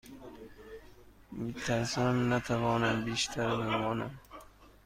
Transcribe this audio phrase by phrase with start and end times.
[1.31, 4.19] می ترسم نتوانم بیشتر بمانم.